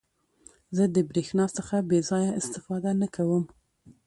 [0.75, 3.43] زه د برېښنا څخه بې ځایه استفاده نه کوم.